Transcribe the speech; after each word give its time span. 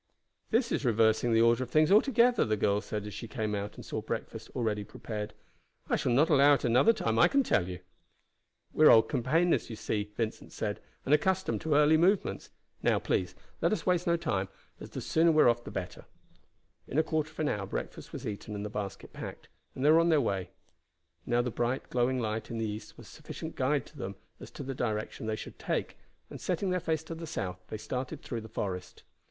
"This 0.49 0.71
is 0.71 0.83
reversing 0.83 1.31
the 1.31 1.43
order 1.43 1.61
of 1.61 1.69
things 1.69 1.91
altogether," 1.91 2.43
the 2.43 2.57
girl 2.57 2.81
said 2.81 3.05
as 3.05 3.13
she 3.13 3.27
came 3.27 3.53
out 3.53 3.75
and 3.75 3.85
saw 3.85 4.01
breakfast 4.01 4.49
already 4.55 4.83
prepared. 4.83 5.35
"I 5.91 5.95
shall 5.95 6.11
not 6.11 6.27
allow 6.27 6.55
it 6.55 6.63
another 6.63 6.91
time, 6.91 7.19
I 7.19 7.27
can 7.27 7.43
tell 7.43 7.67
you." 7.67 7.81
"We 8.73 8.87
are 8.87 8.89
old 8.89 9.07
campaigners, 9.09 9.69
you 9.69 9.75
see," 9.75 10.11
Vincent 10.17 10.53
said, 10.53 10.79
"and 11.05 11.13
accustomed 11.13 11.61
to 11.61 11.75
early 11.75 11.97
movements. 11.97 12.49
Now 12.81 12.97
please 12.97 13.35
let 13.61 13.71
us 13.71 13.85
waste 13.85 14.07
no 14.07 14.17
time, 14.17 14.47
as 14.79 14.89
the 14.89 15.01
sooner 15.01 15.31
we 15.31 15.43
are 15.43 15.49
off 15.49 15.63
the 15.65 15.69
better." 15.69 16.05
In 16.87 16.97
a 16.97 17.03
quarter 17.03 17.29
of 17.29 17.39
an 17.39 17.49
hour 17.49 17.67
breakfast 17.67 18.11
was 18.11 18.25
eaten 18.25 18.55
and 18.55 18.65
the 18.65 18.71
basket 18.71 19.13
packed, 19.13 19.49
and 19.75 19.85
they 19.85 19.91
were 19.91 19.99
on 19.99 20.09
their 20.09 20.19
way. 20.19 20.49
Now 21.27 21.43
the 21.43 21.51
bright, 21.51 21.91
glowing 21.91 22.17
light 22.17 22.49
in 22.49 22.57
the 22.57 22.65
east 22.67 22.97
was 22.97 23.07
sufficient 23.07 23.55
guide 23.55 23.85
to 23.85 23.97
them 23.99 24.15
as 24.39 24.49
to 24.49 24.63
the 24.63 24.73
direction 24.73 25.27
they 25.27 25.35
should 25.35 25.59
take, 25.59 25.95
and 26.31 26.41
setting 26.41 26.71
their 26.71 26.79
face 26.79 27.03
to 27.03 27.13
the 27.13 27.27
south 27.27 27.59
they 27.67 27.77
started 27.77 28.23
through 28.23 28.41
the 28.41 28.49
forest. 28.49 29.03